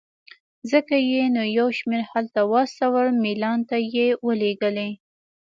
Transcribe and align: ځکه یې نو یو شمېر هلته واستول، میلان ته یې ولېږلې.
ځکه 0.71 0.95
یې 1.11 1.23
نو 1.35 1.43
یو 1.57 1.67
شمېر 1.77 2.01
هلته 2.11 2.39
واستول، 2.51 3.07
میلان 3.23 3.59
ته 3.69 3.77
یې 3.93 4.07
ولېږلې. 4.25 4.89